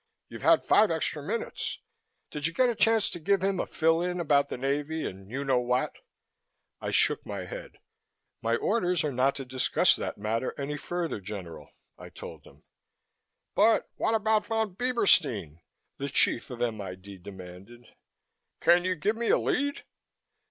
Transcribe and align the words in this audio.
"You 0.29 0.39
had 0.39 0.63
five 0.63 0.89
extra 0.89 1.21
minutes. 1.21 1.77
Did 2.31 2.47
you 2.47 2.53
get 2.53 2.69
a 2.69 2.73
chance 2.73 3.07
to 3.11 3.19
give 3.19 3.43
him 3.43 3.59
a 3.59 3.67
fill 3.67 4.01
in 4.01 4.19
about 4.19 4.49
the 4.49 4.57
Navy 4.57 5.05
and 5.05 5.29
you 5.29 5.45
know 5.45 5.59
what?" 5.59 5.91
I 6.81 6.89
shook 6.89 7.23
my 7.23 7.45
head. 7.45 7.73
"My 8.41 8.55
orders 8.55 9.03
are 9.03 9.11
not 9.11 9.35
to 9.35 9.45
discuss 9.45 9.95
that 9.95 10.17
matter 10.17 10.59
any 10.59 10.75
further, 10.75 11.19
General," 11.21 11.69
I 11.99 12.09
told 12.09 12.45
him. 12.47 12.63
"But 13.53 13.91
what 13.97 14.15
about 14.15 14.47
Von 14.47 14.73
Bieberstein?" 14.73 15.61
the 15.99 16.09
chief 16.09 16.49
of 16.49 16.63
M.I.D. 16.63 17.19
demanded. 17.19 17.85
"Can 18.59 18.83
you 18.83 18.95
give 18.95 19.15
me 19.15 19.29
a 19.29 19.37
lead?" 19.37 19.83